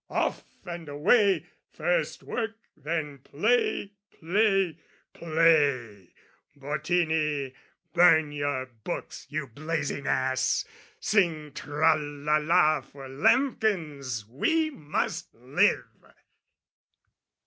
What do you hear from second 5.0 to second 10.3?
play! Bottini, burn your books, you blazing